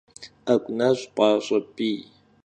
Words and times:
'egu 0.49 0.71
neş' 0.77 1.05
paş'e 1.15 1.57
p'iy. 1.75 1.99